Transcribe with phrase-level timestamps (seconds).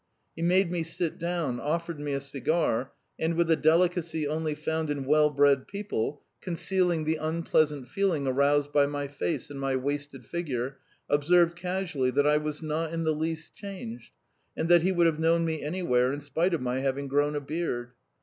[0.35, 4.89] He made me sit down, offered me a cigar, and with a delicacy only found
[4.89, 10.25] in well bred people, concealing the unpleasant feeling aroused by my face and my wasted
[10.25, 14.13] figure, observed casually that I was not in the least changed,
[14.57, 17.39] and that he would have known me anywhere in spite of my having grown a
[17.39, 17.91] beard.